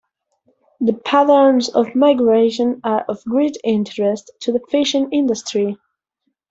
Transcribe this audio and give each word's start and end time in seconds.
The 0.79 0.93
patterns 0.93 1.69
of 1.69 1.93
migration 1.93 2.81
are 2.83 3.01
of 3.07 3.23
great 3.25 3.57
interest 3.63 4.31
to 4.39 4.51
the 4.51 4.59
fishing 4.71 5.11
industry. 5.11 5.77